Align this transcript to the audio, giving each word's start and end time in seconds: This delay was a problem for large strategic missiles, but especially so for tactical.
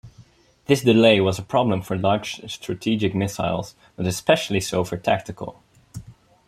This 0.65 0.81
delay 0.81 1.21
was 1.21 1.37
a 1.37 1.43
problem 1.43 1.83
for 1.83 1.95
large 1.95 2.41
strategic 2.51 3.13
missiles, 3.13 3.75
but 3.95 4.07
especially 4.07 4.59
so 4.59 4.83
for 4.83 4.97
tactical. 4.97 5.61